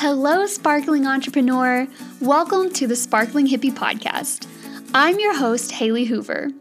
[0.00, 1.88] Hello, sparkling entrepreneur.
[2.20, 4.46] Welcome to the Sparkling Hippie Podcast.
[4.94, 6.52] I'm your host, Haley Hoover.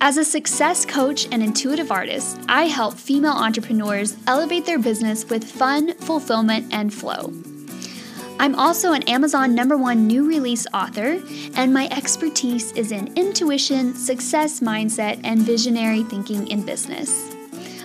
[0.00, 5.44] As a success coach and intuitive artist, I help female entrepreneurs elevate their business with
[5.44, 7.34] fun, fulfillment, and flow.
[8.40, 11.22] I'm also an Amazon number one new release author,
[11.54, 17.36] and my expertise is in intuition, success mindset, and visionary thinking in business.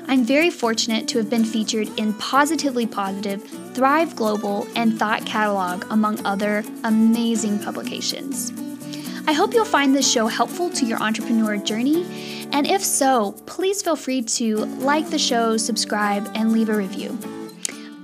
[0.08, 3.44] I'm very fortunate to have been featured in Positively Positive,
[3.74, 8.52] Thrive Global, and Thought Catalog, among other amazing publications.
[9.28, 13.82] I hope you'll find this show helpful to your entrepreneur journey, and if so, please
[13.82, 17.18] feel free to like the show, subscribe, and leave a review.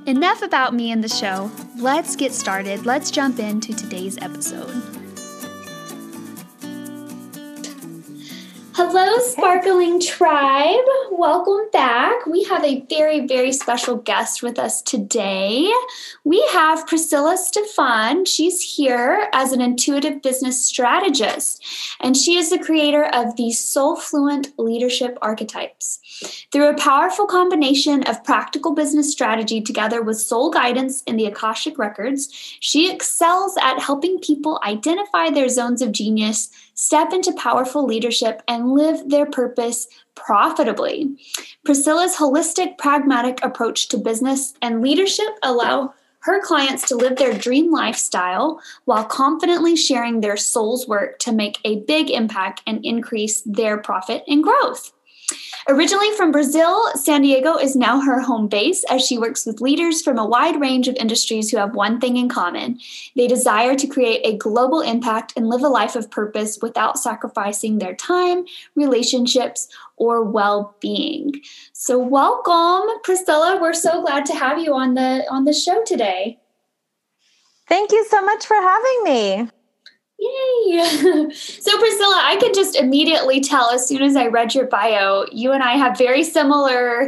[0.05, 1.51] Enough about me and the show.
[1.77, 2.85] Let's get started.
[2.85, 4.96] Let's jump into today's episode.
[8.79, 10.85] Hello, Sparkling Tribe.
[11.09, 12.27] Welcome back.
[12.27, 15.67] We have a very, very special guest with us today.
[16.23, 18.25] We have Priscilla Stephan.
[18.25, 21.65] She's here as an intuitive business strategist,
[21.99, 25.97] and she is the creator of the Soulfluent Leadership Archetypes.
[26.51, 31.77] Through a powerful combination of practical business strategy together with soul guidance in the Akashic
[31.77, 32.29] Records,
[32.59, 38.71] she excels at helping people identify their zones of genius step into powerful leadership, and
[38.71, 41.09] live their purpose profitably.
[41.65, 47.71] Priscilla's holistic, pragmatic approach to business and leadership allow her clients to live their dream
[47.71, 53.77] lifestyle while confidently sharing their soul's work to make a big impact and increase their
[53.77, 54.91] profit and growth.
[55.69, 60.01] Originally from Brazil, San Diego is now her home base as she works with leaders
[60.01, 62.79] from a wide range of industries who have one thing in common.
[63.17, 67.79] They desire to create a global impact and live a life of purpose without sacrificing
[67.79, 69.67] their time, relationships,
[69.97, 71.41] or well-being.
[71.73, 73.59] So welcome, Priscilla.
[73.61, 76.39] We're so glad to have you on the on the show today.
[77.67, 79.49] Thank you so much for having me.
[80.19, 81.29] Yay!
[81.33, 81.79] so,
[82.27, 85.77] I can just immediately tell as soon as I read your bio, you and I
[85.77, 87.05] have very similar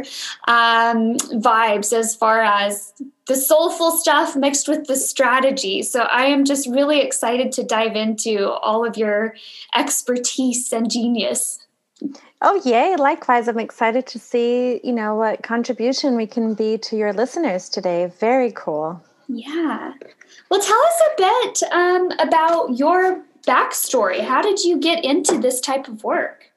[0.48, 2.94] um, vibes as far as
[3.26, 5.82] the soulful stuff mixed with the strategy.
[5.82, 9.34] So, I am just really excited to dive into all of your
[9.76, 11.58] expertise and genius.
[12.40, 12.96] Oh, yay.
[12.96, 17.68] Likewise, I'm excited to see, you know, what contribution we can be to your listeners
[17.68, 18.10] today.
[18.18, 19.04] Very cool.
[19.28, 19.92] Yeah.
[20.50, 24.20] Well, tell us a bit um, about your backstory.
[24.20, 26.50] How did you get into this type of work?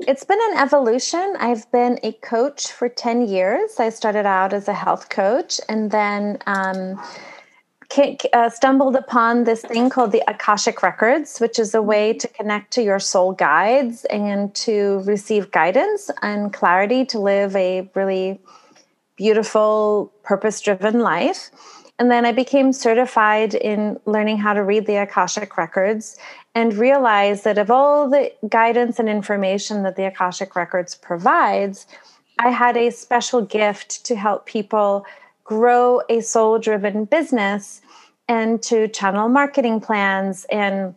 [0.00, 1.36] It's been an evolution.
[1.38, 3.80] I've been a coach for 10 years.
[3.80, 7.00] I started out as a health coach and then um,
[8.32, 12.72] uh, stumbled upon this thing called the Akashic Records, which is a way to connect
[12.74, 18.38] to your soul guides and to receive guidance and clarity to live a really
[19.16, 21.50] beautiful, purpose driven life.
[21.98, 26.18] And then I became certified in learning how to read the Akashic Records
[26.54, 31.86] and realized that of all the guidance and information that the Akashic Records provides,
[32.38, 35.06] I had a special gift to help people
[35.44, 37.80] grow a soul driven business
[38.28, 40.94] and to channel marketing plans and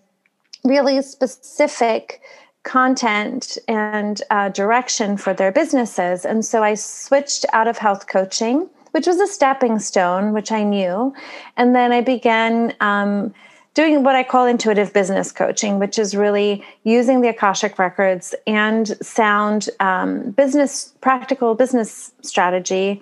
[0.66, 2.22] really specific
[2.64, 6.26] content and uh, direction for their businesses.
[6.26, 10.64] And so I switched out of health coaching which was a stepping stone, which I
[10.64, 11.14] knew.
[11.58, 13.34] And then I began um,
[13.74, 18.88] doing what I call intuitive business coaching, which is really using the Akashic records and
[19.02, 23.02] sound um, business, practical business strategy,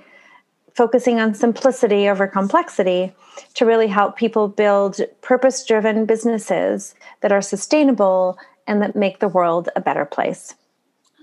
[0.75, 3.11] focusing on simplicity over complexity
[3.55, 8.37] to really help people build purpose driven businesses that are sustainable
[8.67, 10.53] and that make the world a better place.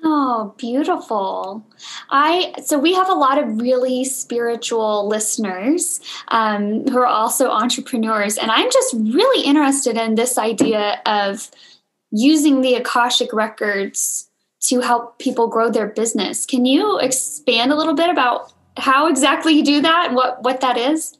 [0.06, 1.66] Oh, beautiful.
[2.10, 5.98] I so we have a lot of really spiritual listeners
[6.28, 11.50] um, who are also entrepreneurs, and I'm just really interested in this idea of
[12.10, 14.28] using the Akashic records
[14.64, 16.44] to help people grow their business.
[16.44, 20.60] Can you expand a little bit about how exactly you do that and what what
[20.60, 21.16] that is?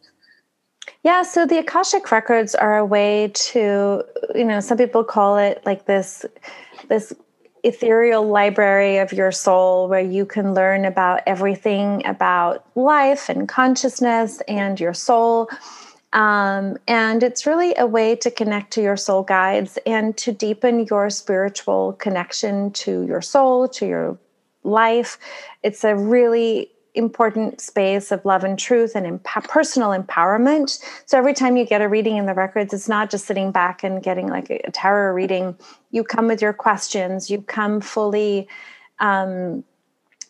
[1.03, 4.03] Yeah, so the Akashic records are a way to,
[4.35, 6.27] you know, some people call it like this
[6.89, 7.15] this
[7.65, 14.41] ethereal library of your soul where you can learn about everything about life and consciousness
[14.47, 15.49] and your soul.
[16.13, 20.87] Um, and it's really a way to connect to your soul guides and to deepen
[20.89, 24.19] your spiritual connection to your soul, to your
[24.63, 25.19] life.
[25.63, 30.79] It's a really important space of love and truth and personal empowerment.
[31.07, 33.83] So every time you get a reading in the records, it's not just sitting back
[33.83, 35.57] and getting like a, a tarot reading.
[35.91, 37.31] You come with your questions.
[37.31, 38.49] You come fully
[39.01, 39.65] um,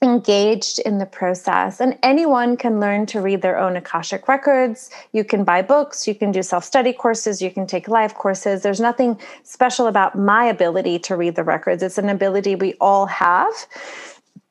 [0.03, 1.81] engaged in the process.
[1.81, 4.91] And anyone can learn to read their own akashic records.
[5.13, 6.07] You can buy books.
[6.07, 7.41] You can do self-study courses.
[7.41, 8.63] You can take live courses.
[8.63, 11.83] There's nothing special about my ability to read the records.
[11.83, 13.53] It's an ability we all have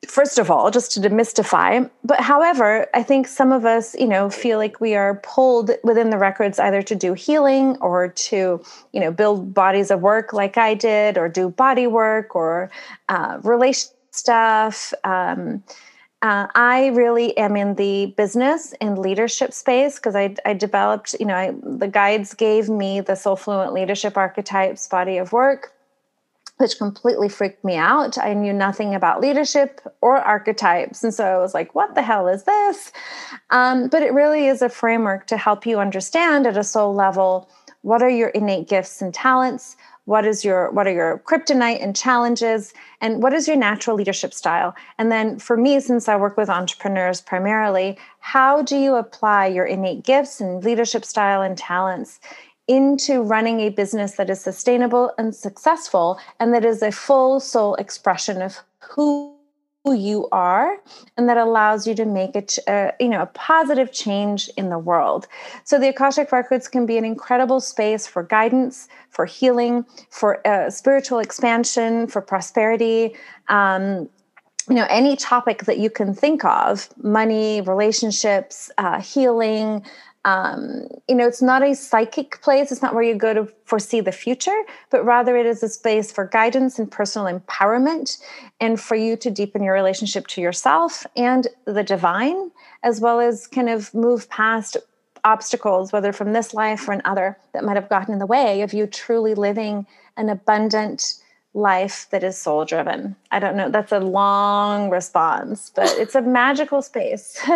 [0.08, 1.90] first of all just to demystify.
[2.04, 6.10] But however i think some of us you know feel like we are pulled within
[6.10, 10.58] the records either to do healing or to you know build bodies of work like
[10.58, 12.70] i did or do body work or
[13.10, 14.94] uh, relation stuff.
[15.04, 15.64] Um,
[16.22, 21.26] uh, I really am in the business and leadership space because I, I, developed, you
[21.26, 25.73] know, I, the guides gave me the Soulfluent leadership archetypes body of work
[26.58, 28.18] which completely freaked me out.
[28.18, 31.04] I knew nothing about leadership or archetypes.
[31.04, 32.92] And so I was like, what the hell is this?
[33.50, 37.50] Um, but it really is a framework to help you understand at a soul level
[37.82, 41.96] what are your innate gifts and talents what is your what are your kryptonite and
[41.96, 46.36] challenges and what is your natural leadership style and then for me since i work
[46.36, 52.20] with entrepreneurs primarily how do you apply your innate gifts and leadership style and talents
[52.74, 57.76] into running a business that is sustainable and successful and that is a full soul
[57.76, 59.38] expression of who
[59.86, 60.78] you are
[61.18, 64.80] and that allows you to make a, uh, you know a positive change in the
[64.80, 65.28] world.
[65.66, 70.70] So the akashic records can be an incredible space for guidance for healing for uh,
[70.70, 73.14] spiritual expansion for prosperity
[73.50, 74.10] um,
[74.70, 79.84] you know any topic that you can think of money relationships uh, healing
[80.26, 82.72] um, you know, it's not a psychic place.
[82.72, 86.12] It's not where you go to foresee the future, but rather it is a space
[86.12, 88.22] for guidance and personal empowerment
[88.62, 92.52] and for you to deepen your relationship to yourself and the divine,
[92.84, 94.78] as well as kind of move past
[95.26, 98.74] obstacles, whether from this life or another, that might have gotten in the way of
[98.74, 99.86] you truly living
[100.16, 101.16] an abundant,
[101.54, 103.16] life that is soul driven?
[103.32, 103.70] I don't know.
[103.70, 107.40] That's a long response, but it's a magical space.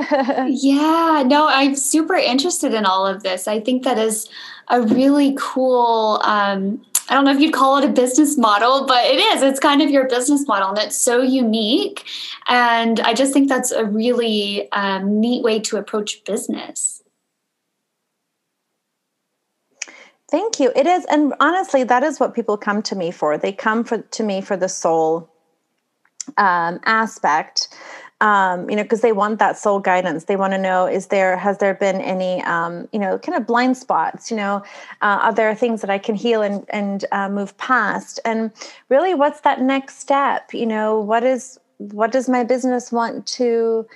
[0.48, 3.48] yeah, no, I'm super interested in all of this.
[3.48, 4.30] I think that is
[4.70, 6.22] a really cool.
[6.24, 9.42] Um, I don't know if you'd call it a business model, but it is.
[9.42, 12.06] It's kind of your business model, and it's so unique.
[12.50, 17.02] And I just think that's a really um, neat way to approach business.
[20.30, 20.72] Thank you.
[20.76, 23.38] It is, and honestly, that is what people come to me for.
[23.38, 25.30] They come for to me for the soul
[26.38, 27.70] um, aspect.
[28.20, 30.26] Um, you know, because they want that soul guidance.
[30.26, 33.46] They want to know: is there has there been any, um, you know, kind of
[33.46, 34.30] blind spots?
[34.32, 34.64] You know,
[35.02, 38.20] uh, are there things that I can heal and and uh, move past?
[38.26, 38.52] And
[38.90, 40.54] really, what's that next step?
[40.54, 43.88] You know, what is what does my business want to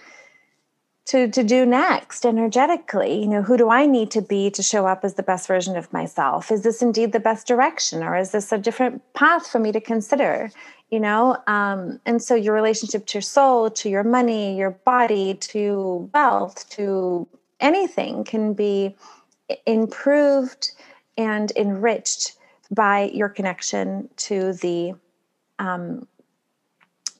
[1.11, 3.21] to to do next energetically?
[3.21, 5.75] You know who do i need to be to show up as the best version
[5.75, 6.51] of myself?
[6.51, 9.81] Is this indeed the best direction or is this a different path for me to
[9.81, 10.51] consider?
[10.89, 15.33] You know um, and so your relationship to your soul to your money your body
[15.51, 17.27] to wealth to
[17.59, 18.95] anything can be
[19.65, 20.71] improved
[21.17, 22.37] and enriched
[22.71, 24.93] by your connection to the
[25.59, 26.07] um,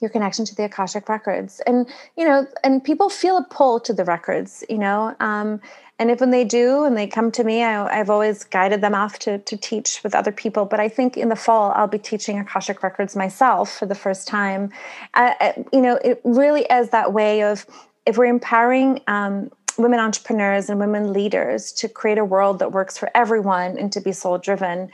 [0.02, 1.62] your connection to the akashic records.
[1.66, 1.88] And
[2.18, 5.62] you know and people feel a pull to the records you know um,
[6.00, 8.96] and if when they do and they come to me I, have always guided them
[8.96, 10.66] off to, to teach with other people.
[10.66, 14.28] But i think in the fall i'll be teaching akashic records myself for the first
[14.28, 14.72] time.
[15.14, 17.66] Uh, uh you know it really is that way of
[18.06, 22.98] if we're empowering um, women entrepreneurs and women leaders to create a world that works
[22.98, 24.90] for everyone and to be soul driven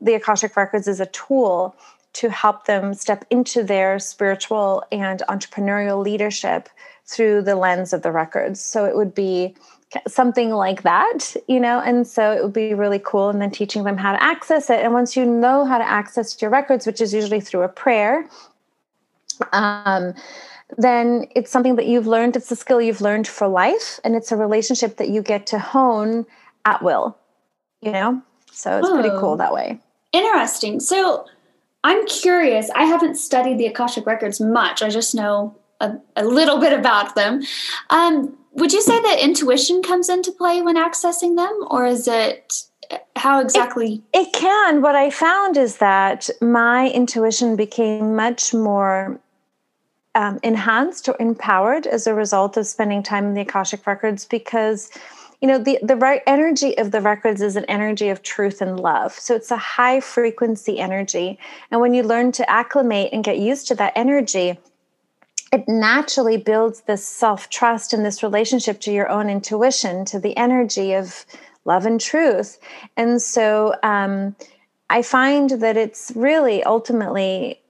[0.00, 1.76] the akashic records is a tool
[2.12, 6.68] to help them step into their spiritual and entrepreneurial leadership
[7.06, 8.60] through the lens of the records.
[8.60, 9.54] So it would be
[10.06, 13.28] something like that, you know, and so it would be really cool.
[13.28, 14.80] And then teaching them how to access it.
[14.80, 18.28] And once you know how to access your records, which is usually through a prayer,
[19.52, 20.14] um,
[20.78, 22.36] then it's something that you've learned.
[22.36, 25.58] It's a skill you've learned for life, and it's a relationship that you get to
[25.58, 26.26] hone
[26.64, 27.16] at will,
[27.80, 28.22] you know?
[28.52, 29.36] So it's oh, pretty cool oh.
[29.36, 29.80] that way.
[30.12, 30.78] Interesting.
[30.78, 31.26] So
[31.84, 32.70] I'm curious.
[32.70, 34.82] I haven't studied the Akashic Records much.
[34.82, 37.42] I just know a, a little bit about them.
[37.88, 42.64] Um, would you say that intuition comes into play when accessing them, or is it
[43.16, 44.02] how exactly?
[44.12, 44.82] It, it can.
[44.82, 49.20] What I found is that my intuition became much more
[50.14, 54.90] um, enhanced or empowered as a result of spending time in the Akashic Records because
[55.40, 58.78] you know the the right energy of the records is an energy of truth and
[58.78, 59.12] love.
[59.12, 61.38] So it's a high frequency energy.
[61.70, 64.58] And when you learn to acclimate and get used to that energy
[65.52, 70.36] it naturally builds this self trust and this relationship to your own intuition to the
[70.36, 71.26] energy of
[71.64, 72.58] love and truth.
[72.96, 74.36] And so um,
[74.90, 77.60] i find that it's really ultimately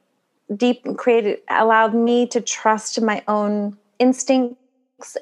[0.56, 4.59] deep created allowed me to trust my own instincts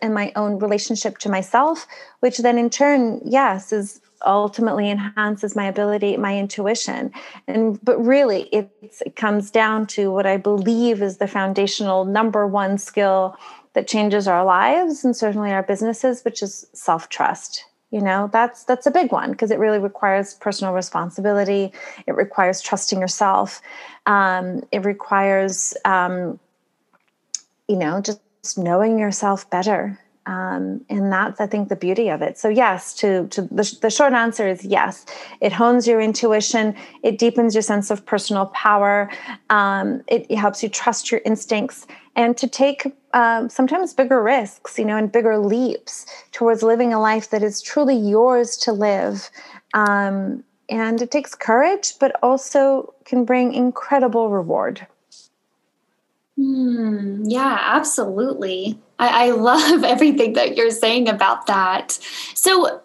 [0.02, 1.86] and my own relationship to myself
[2.20, 7.12] which then in turn yes is ultimately enhances my ability my intuition.
[7.46, 8.70] And but really it
[9.16, 13.36] comes down to what i believe is the foundational number one skill
[13.74, 18.28] that changes our lives and certainly our businesses which is self-trust you know?
[18.32, 21.72] That's that's a big one because it really requires personal responsibility.
[22.06, 23.62] It requires trusting yourself.
[24.06, 26.38] Um, it requires um,
[27.66, 28.02] you know
[28.42, 29.98] just knowing yourself better.
[30.26, 32.36] Um, and that's i think the beauty of it.
[32.36, 35.06] So yes to, to the, the short answer is yes.
[35.40, 36.74] It hones your intuition.
[37.02, 39.10] It deepens your sense of personal power.
[39.48, 44.78] Um, it, it, helps you trust your instincts and to take um, sometimes bigger risks
[44.78, 49.30] you know and bigger leaps towards living a life that is truly yours to live.
[49.72, 54.86] Um, and it takes courage but also can bring incredible reward
[56.38, 58.78] Hmm, yeah, absolutely.
[59.00, 61.98] I, I love everything that you're saying about that.
[62.34, 62.80] So,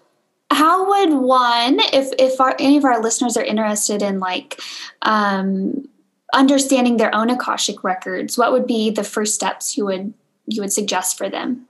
[0.50, 4.60] how would one, if if our, any of our listeners are interested in like
[5.04, 5.88] um,
[6.34, 10.14] understanding their own akashic records, what would be the first steps you would
[10.48, 11.68] you would suggest for them?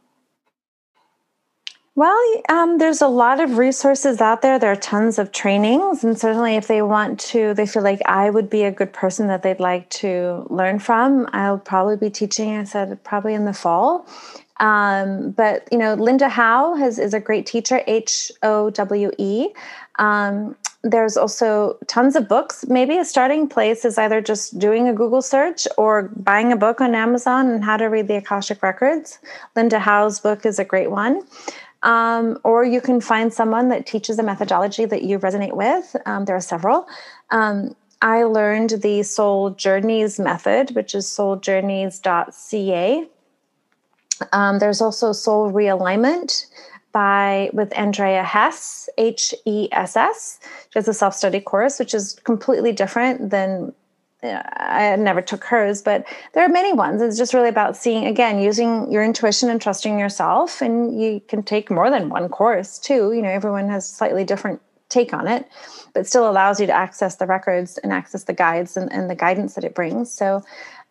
[1.96, 4.58] Well, um, there's a lot of resources out there.
[4.58, 8.32] There are tons of trainings, and certainly, if they want to, they feel like I
[8.32, 11.30] would be a good person that they'd like to learn from.
[11.34, 12.58] I'll probably be teaching.
[12.58, 14.08] I said probably in the fall,
[14.60, 17.84] um, but you know, Linda Howe has, is a great teacher.
[17.86, 19.50] H O W E.
[20.00, 22.66] Um, there's also tons of books.
[22.68, 26.82] Maybe a starting place is either just doing a Google search or buying a book
[26.82, 29.20] on Amazon and how to read the Akashic Records.
[29.56, 31.22] Linda Howe's book is a great one.
[31.84, 35.96] Um, or you can find someone that teaches a methodology that you resonate with.
[36.06, 36.88] Um, there are several.
[37.30, 43.08] Um, I learned the Soul Journeys method, which is souljourneys.ca.
[44.32, 46.46] Um, there's also Soul Realignment
[46.92, 50.40] by with Andrea Hess, H E S S.
[50.70, 53.74] She has a self study course, which is completely different than
[54.24, 57.02] I never took hers, but there are many ones.
[57.02, 60.62] It's just really about seeing, again, using your intuition and trusting yourself.
[60.62, 63.12] And you can take more than one course too.
[63.12, 65.48] You know, everyone has slightly different take on it,
[65.94, 69.16] but still allows you to access the records and access the guides and, and the
[69.16, 70.12] guidance that it brings.
[70.12, 70.44] So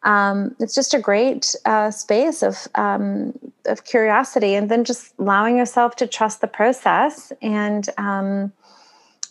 [0.03, 5.57] um, it's just a great uh, space of um, of curiosity, and then just allowing
[5.57, 7.33] yourself to trust the process.
[7.41, 8.53] And um,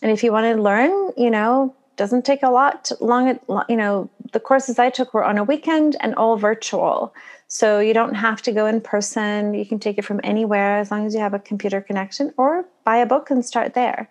[0.00, 4.10] and if you want to learn, you know, doesn't take a lot long you know
[4.32, 7.14] the courses i took were on a weekend and all virtual.
[7.48, 9.52] So you don't have to go in person.
[9.52, 12.64] You can take it from anywhere as long as you have a computer connection or
[12.84, 14.08] buy a book and start there.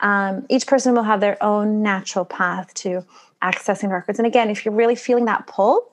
[0.00, 3.04] Um, each person will have their own natural path to
[3.42, 4.18] accessing records.
[4.18, 5.86] And again if you're really feeling that pull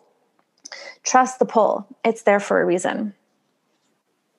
[1.03, 1.87] trust the pull.
[2.03, 3.13] It's there for a reason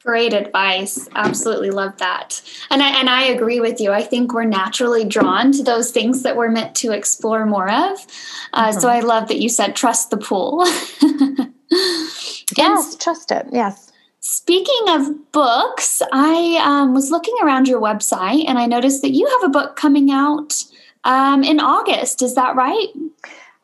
[0.04, 1.08] Great advice.
[1.14, 2.40] Absolutely love that.
[2.70, 3.90] And I and I agree with you.
[3.90, 8.06] I think we're naturally drawn to those things that we're meant to explore more of.
[8.52, 8.78] Uh, mm-hmm.
[8.78, 10.64] So I love that you said trust the pool.
[12.56, 13.46] yes, trust it.
[13.52, 13.92] Yes.
[14.20, 19.26] Speaking of books, I um, was looking around your website and I noticed that you
[19.26, 20.54] have a book coming out
[21.04, 22.22] um, in August.
[22.22, 22.88] Is that right?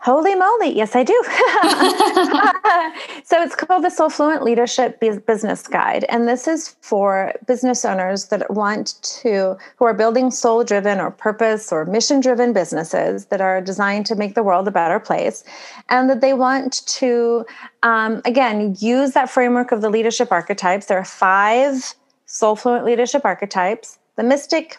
[0.05, 1.15] Holy moly, yes, I do.
[3.25, 6.05] so it's called the Soulfluent Leadership Business Guide.
[6.11, 11.11] And this is for business owners that want to, who are building soul driven or
[11.11, 15.43] purpose or mission driven businesses that are designed to make the world a better place.
[15.89, 17.47] And that they want to,
[17.83, 20.85] um, again, use that framework of the leadership archetypes.
[20.85, 21.95] There are five
[22.29, 24.77] Soulfluent leadership archetypes the mystic,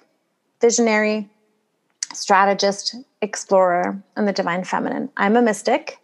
[0.61, 1.27] visionary,
[2.13, 5.09] strategist, explorer, and the divine feminine.
[5.17, 5.99] I'm a mystic.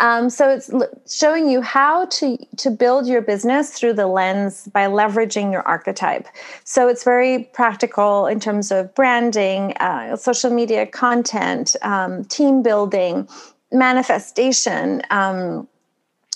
[0.00, 0.70] Um, so it's
[1.12, 6.28] showing you how to to build your business through the lens by leveraging your archetype.
[6.64, 13.28] So it's very practical in terms of branding, uh, social media content, um, team building,
[13.72, 15.02] manifestation.
[15.10, 15.66] Um,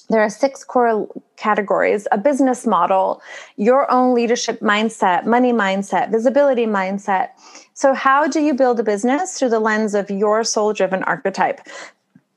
[0.08, 3.22] there are six core categories a business model,
[3.56, 7.30] your own leadership mindset, money mindset, visibility mindset.
[7.74, 11.60] So, how do you build a business through the lens of your soul driven archetype?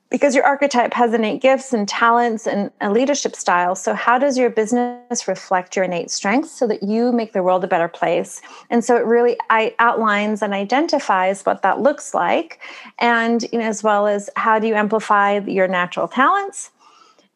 [0.09, 3.75] Because your archetype has innate gifts and talents and a leadership style.
[3.75, 7.63] So, how does your business reflect your innate strengths so that you make the world
[7.63, 8.41] a better place?
[8.69, 12.59] And so, it really outlines and identifies what that looks like,
[12.99, 16.71] and you know, as well as how do you amplify your natural talents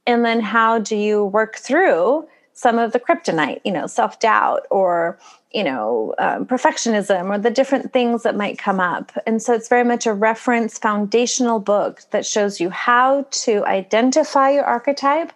[0.09, 2.27] and then how do you work through
[2.59, 5.17] some of the kryptonite, you know, self doubt or,
[5.53, 9.13] you know, um, perfectionism or the different things that might come up.
[9.25, 14.49] And so it's very much a reference foundational book that shows you how to identify
[14.49, 15.31] your archetype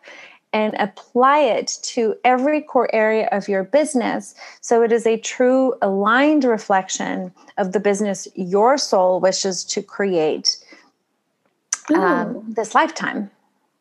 [0.51, 5.73] and apply it to every core area of your business so it is a true
[5.81, 10.57] aligned reflection of the business your soul wishes to create
[11.95, 13.31] um, this lifetime.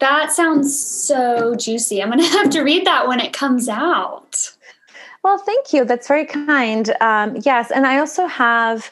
[0.02, 2.02] That sounds so juicy.
[2.02, 4.50] I'm going to have to read that when it comes out.
[5.22, 5.84] Well, thank you.
[5.84, 6.92] That's very kind.
[7.00, 7.70] Um, yes.
[7.70, 8.90] And I also have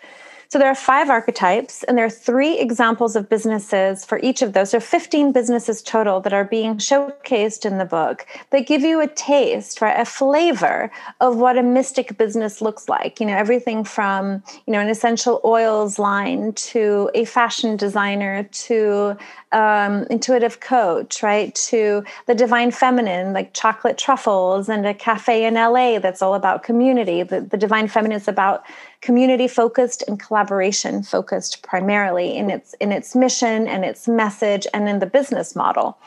[0.51, 4.53] so there are five archetypes, and there are three examples of businesses for each of
[4.53, 4.71] those.
[4.71, 9.07] So 15 businesses total that are being showcased in the book that give you a
[9.07, 10.91] taste, right, a flavor
[11.21, 13.21] of what a mystic business looks like.
[13.21, 19.17] You know, everything from, you know, an essential oils line to a fashion designer to
[19.53, 25.55] um, intuitive coach, right, to the divine feminine, like chocolate truffles, and a cafe in
[25.55, 27.23] LA that's all about community.
[27.23, 28.65] The, the divine feminine is about
[29.01, 34.89] community focused and collaboration focused primarily in its in its mission and its message and
[34.89, 35.99] in the business model.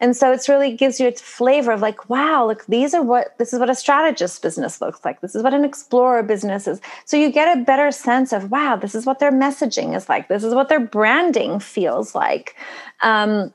[0.00, 3.36] And so it's really gives you its flavor of like wow look these are what
[3.38, 5.20] this is what a strategist business looks like.
[5.20, 6.80] This is what an explorer business is.
[7.04, 10.28] So you get a better sense of wow this is what their messaging is like.
[10.28, 12.56] This is what their branding feels like.
[13.02, 13.52] Um,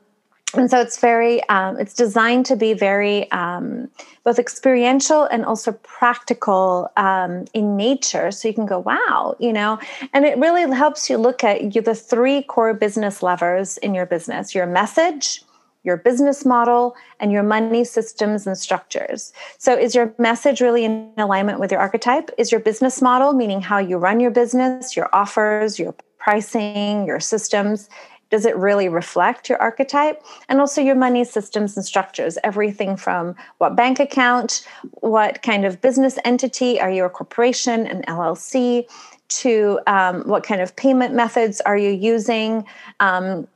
[0.53, 3.89] and so it's very um, it's designed to be very um,
[4.23, 9.79] both experiential and also practical um, in nature so you can go wow you know
[10.13, 14.05] and it really helps you look at you, the three core business levers in your
[14.05, 15.43] business your message
[15.83, 19.33] your business model and your money systems and structures.
[19.57, 22.31] So, is your message really in alignment with your archetype?
[22.37, 27.19] Is your business model, meaning how you run your business, your offers, your pricing, your
[27.19, 27.89] systems,
[28.33, 30.23] does it really reflect your archetype?
[30.49, 34.67] And also your money systems and structures everything from what bank account
[35.01, 38.87] what kind of business entity are you a corporation an llc
[39.27, 42.65] to um, what kind of payment methods are you using
[42.99, 43.47] um,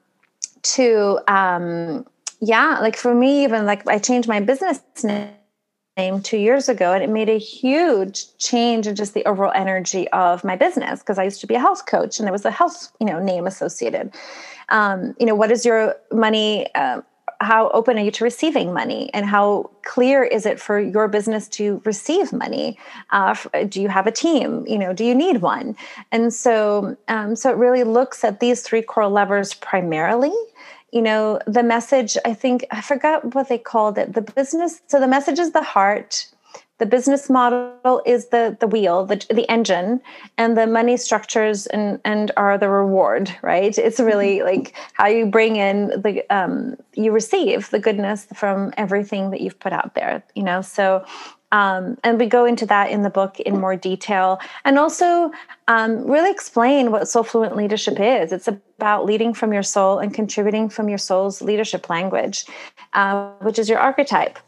[0.61, 2.05] to um,
[2.39, 5.29] yeah like for me even like i changed my business name
[5.97, 10.07] name two years ago and it made a huge change in just the overall energy
[10.09, 12.51] of my business because i used to be a health coach and there was a
[12.51, 14.13] health you know name associated.
[14.69, 17.01] Um, you know what is your money uh,
[17.39, 19.11] how open are you to receiving money?
[19.13, 22.77] And how clear is it for your business to receive money?
[23.11, 23.35] Uh,
[23.69, 24.65] do you have a team?
[24.67, 25.75] You know do you need one?
[26.11, 30.33] And so um, so it really looks at these three core levers primarily
[30.91, 34.13] you know the message i think i forgot what they called it.
[34.13, 36.27] The business so the message is the heart.
[36.79, 39.99] The business model is the the wheel the, the engine
[40.37, 43.75] and the money structures and and are the reward right?
[43.77, 44.47] It's really mm-hmm.
[44.47, 49.59] like how you bring in the um you receive the goodness from everything that you've
[49.59, 50.61] put out there you know?
[50.61, 51.03] So
[51.51, 55.31] um, and we go into that in the book in more detail and also
[55.67, 58.31] um, really explain what Soulfluent leadership is.
[58.31, 62.45] It's about leading from your soul and contributing from your soul's leadership language
[62.93, 64.39] uh, which is your archetype.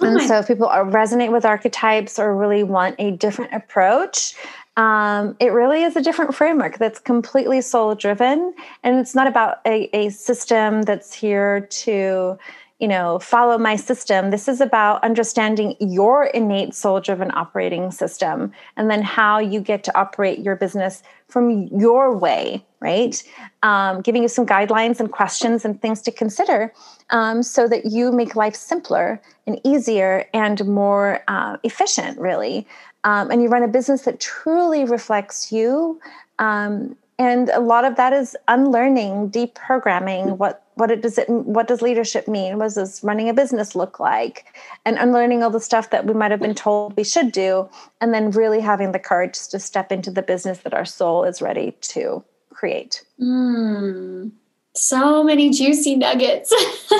[0.00, 4.34] Oh and so, if people are, resonate with archetypes or really want a different approach,
[4.76, 8.54] um, it really is a different framework that's completely soul driven.
[8.84, 12.38] And it's not about a, a system that's here to
[12.78, 14.30] you know, follow my system.
[14.30, 19.82] This is about understanding your innate soul driven operating system and then how you get
[19.84, 23.22] to operate your business from your way, right?
[23.64, 26.72] Um, giving you some guidelines and questions and things to consider
[27.10, 32.66] um, so that you make life simpler and easier and more uh, efficient, really.
[33.02, 36.00] Um, and you run a business that truly reflects you.
[36.38, 41.66] Um, and a lot of that is unlearning, deprogramming what what it does it what
[41.66, 42.58] does leadership mean?
[42.58, 44.56] What does running a business look like?
[44.84, 47.68] And unlearning all the stuff that we might have been told we should do
[48.00, 51.42] and then really having the courage to step into the business that our soul is
[51.42, 53.04] ready to create.
[53.20, 54.30] Mm,
[54.74, 56.52] so many juicy nuggets.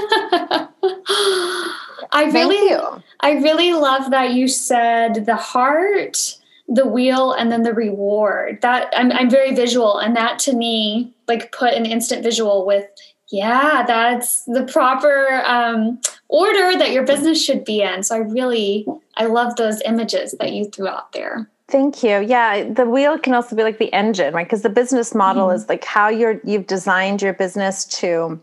[2.11, 2.74] I really
[3.20, 6.38] i really love that you said the heart
[6.68, 11.14] the wheel and then the reward that I'm, I'm very visual and that to me
[11.26, 12.87] like put an instant visual with
[13.31, 18.02] yeah, that's the proper um, order that your business should be in.
[18.02, 21.48] So I really, I love those images that you threw out there.
[21.68, 22.20] Thank you.
[22.20, 24.46] Yeah, the wheel can also be like the engine, right?
[24.46, 25.57] Because the business model mm-hmm.
[25.57, 28.40] is like how you're you've designed your business to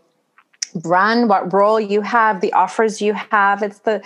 [0.83, 3.63] run, what role you have, the offers you have.
[3.63, 4.03] It's the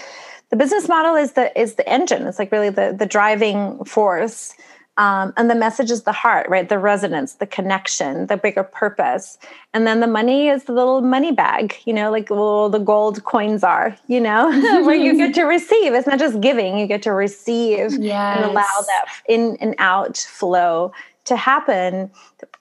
[0.49, 2.25] the business model is the is the engine.
[2.27, 4.53] It's like really the the driving force
[4.99, 6.67] Um, and the message is the heart, right?
[6.67, 9.37] The resonance, the connection, the bigger purpose.
[9.73, 13.23] And then the money is the little money bag, you know, like well, the gold
[13.23, 14.51] coins are, you know,
[14.85, 15.93] where you get to receive.
[15.93, 18.37] It's not just giving, you get to receive yes.
[18.37, 20.91] and allow that in and out flow
[21.25, 22.11] to happen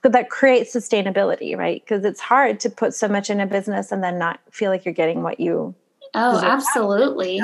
[0.03, 1.83] that creates sustainability, right?
[1.83, 4.85] Because it's hard to put so much in a business and then not feel like
[4.85, 5.75] you're getting what you.
[6.15, 7.41] Oh, absolutely.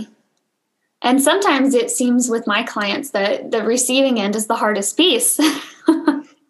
[1.04, 5.38] And sometimes it seems with my clients that the receiving end is the hardest piece.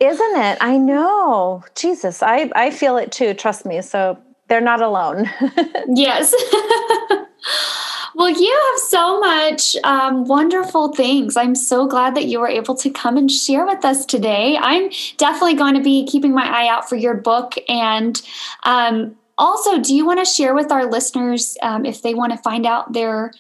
[0.01, 0.59] Isn't it?
[0.61, 1.65] I know.
[1.75, 3.35] Jesus, I, I feel it too.
[3.35, 3.83] Trust me.
[3.83, 4.17] So
[4.49, 5.29] they're not alone.
[5.89, 6.33] yes.
[8.15, 11.37] well, you have so much um, wonderful things.
[11.37, 14.57] I'm so glad that you were able to come and share with us today.
[14.57, 17.55] I'm definitely going to be keeping my eye out for your book.
[17.69, 18.23] And
[18.63, 22.39] um, also, do you want to share with our listeners um, if they want to
[22.39, 23.33] find out their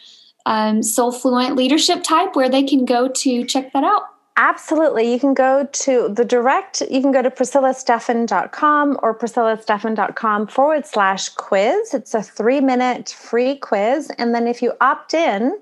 [0.46, 4.02] um, Soulfluent leadership type where they can go to check that out?
[4.36, 5.12] Absolutely.
[5.12, 11.28] You can go to the direct, you can go to priscillastephan.com or priscillastephan.com forward slash
[11.28, 11.94] quiz.
[11.94, 14.10] It's a three minute free quiz.
[14.18, 15.56] And then if you opt in,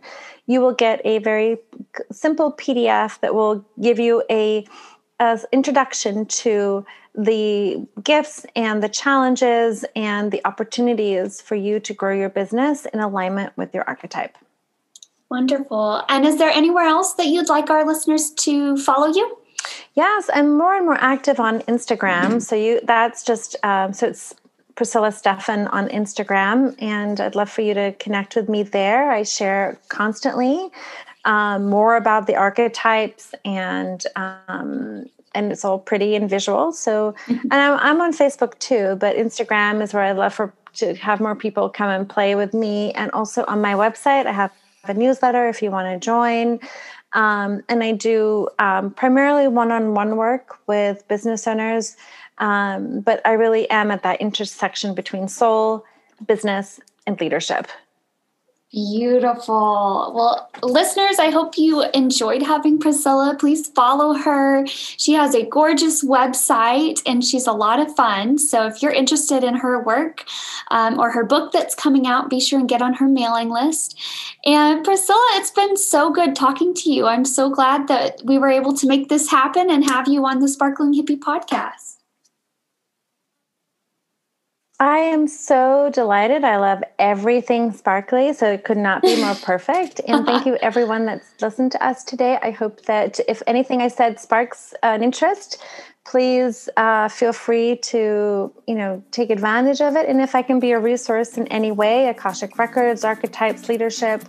[0.47, 1.59] you will get a very
[2.11, 4.67] simple PDF that will give you a,
[5.21, 12.17] a introduction to the gifts and the challenges and the opportunities for you to grow
[12.17, 14.39] your business in alignment with your archetype.
[15.33, 16.03] Wonderful.
[16.11, 19.39] And is there anywhere else that you'd like our listeners to follow you?
[19.95, 22.25] Yes, I'm more and more active on Instagram.
[22.25, 22.39] Mm-hmm.
[22.41, 24.35] So you that's just um, so it's
[24.75, 29.11] Priscilla Stephan on Instagram, and I'd love for you to connect with me there.
[29.11, 30.69] I share constantly
[31.25, 36.73] um, more about the archetypes and um, and it's all pretty and visual.
[36.73, 37.49] So, mm-hmm.
[37.51, 41.21] and I'm, I'm on Facebook too, but Instagram is where I love for to have
[41.21, 42.93] more people come and play with me.
[42.93, 44.53] And also on my website, I have
[44.85, 46.59] a newsletter if you want to join.
[47.13, 51.97] Um, and I do um, primarily one on one work with business owners,
[52.39, 55.85] um, but I really am at that intersection between soul,
[56.27, 57.69] business, and leadership.
[58.73, 60.13] Beautiful.
[60.15, 63.37] Well, listeners, I hope you enjoyed having Priscilla.
[63.39, 64.67] Please follow her.
[64.67, 68.39] She has a gorgeous website and she's a lot of fun.
[68.39, 70.25] So if you're interested in her work
[70.71, 74.01] um, or her book that's coming out, be sure and get on her mailing list.
[74.47, 77.07] And Priscilla, it's been so good talking to you.
[77.07, 80.41] I'm so glad that we were able to make this happen and have you on
[80.41, 82.02] the Sparkling Hippie podcast.
[84.81, 86.43] I am so delighted.
[86.43, 90.01] I love everything sparkly, so it could not be more perfect.
[90.09, 92.39] And thank you, everyone that's listened to us today.
[92.43, 95.63] I hope that if anything I said sparks an interest,
[96.05, 100.09] please uh, feel free to you know take advantage of it.
[100.09, 104.25] And if I can be a resource in any way, Akashic Records, archetypes, leadership,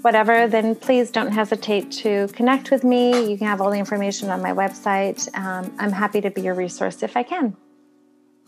[0.00, 3.30] whatever, then please don't hesitate to connect with me.
[3.30, 5.32] You can have all the information on my website.
[5.38, 7.56] Um, I'm happy to be a resource if I can.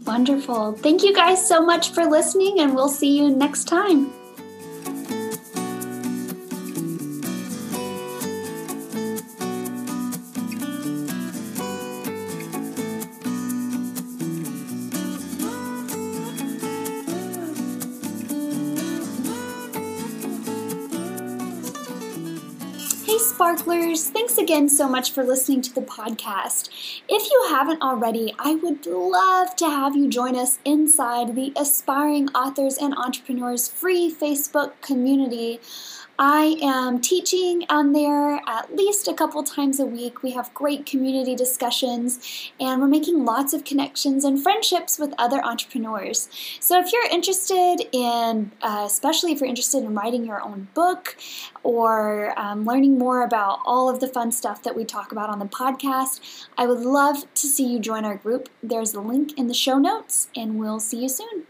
[0.03, 0.73] Wonderful.
[0.73, 4.13] Thank you guys so much for listening, and we'll see you next time.
[23.35, 26.69] Sparklers, thanks again so much for listening to the podcast.
[27.09, 32.29] If you haven't already, I would love to have you join us inside the Aspiring
[32.29, 35.59] Authors and Entrepreneurs free Facebook community.
[36.19, 40.23] I am teaching on there at least a couple times a week.
[40.23, 45.45] We have great community discussions and we're making lots of connections and friendships with other
[45.45, 46.29] entrepreneurs.
[46.61, 51.17] So, if you're interested in, uh, especially if you're interested in writing your own book
[51.65, 55.41] or um, learning more about all of the fun stuff that we talk about on
[55.41, 58.49] the podcast, I would love to see you join our group.
[58.63, 61.47] There's a link in the show notes, and we'll see you soon.